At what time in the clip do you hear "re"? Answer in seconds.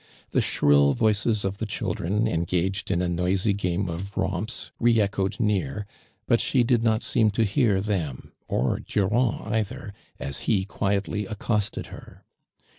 4.79-4.99